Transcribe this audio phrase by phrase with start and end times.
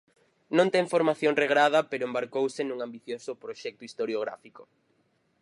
[0.57, 4.63] Non ten formación regrada pero embarcouse nun ambicioso proxecto historiográfico.